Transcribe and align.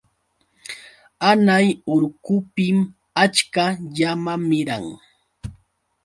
Hanay 1.23 1.67
urqupim 1.93 2.77
achka 3.23 3.65
llama 3.95 4.33
miran. 4.47 4.85